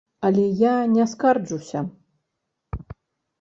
Але 0.27 0.45
я 0.61 0.71
не 0.93 1.05
скарджуся. 1.11 1.85